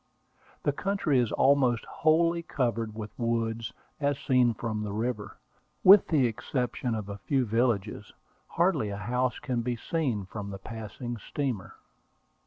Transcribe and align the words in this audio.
The 0.63 0.71
country 0.71 1.19
is 1.19 1.31
almost 1.33 1.85
wholly 1.85 2.41
covered 2.41 2.95
with 2.95 3.11
woods, 3.19 3.71
as 3.99 4.17
seen 4.17 4.55
from 4.55 4.81
the 4.81 4.91
river. 4.91 5.37
With 5.83 6.07
the 6.07 6.25
exception 6.25 6.95
of 6.95 7.07
a 7.07 7.19
few 7.19 7.45
villages, 7.45 8.11
hardly 8.47 8.89
a 8.89 8.97
house 8.97 9.37
can 9.37 9.61
be 9.61 9.75
seen 9.75 10.25
from 10.25 10.49
the 10.49 10.57
passing 10.57 11.17
steamer. 11.17 11.75